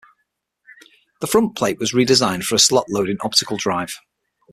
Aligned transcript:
The 1.19 1.27
front 1.27 1.55
plate 1.55 1.77
was 1.77 1.91
redesigned 1.93 2.45
for 2.45 2.55
a 2.55 2.59
slot-loading 2.59 3.17
optical 3.21 3.57
drive. 3.57 3.99